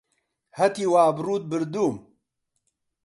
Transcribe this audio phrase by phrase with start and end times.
[0.59, 1.95] هەتیو ئابڕووت بردووم!